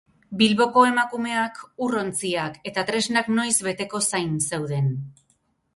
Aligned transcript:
Bilboko 0.37 0.85
emakumeak 0.91 1.59
ur-ontziak 1.89 2.59
eta 2.71 2.87
treskak 2.91 3.33
noiz 3.37 3.55
beteko 3.69 4.05
zain 4.09 4.35
zeuden. 4.53 4.91